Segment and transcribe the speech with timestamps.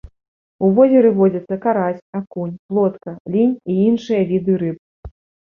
[0.67, 4.77] У возеры водзяцца карась, акунь, плотка, лінь і іншыя віды рыб.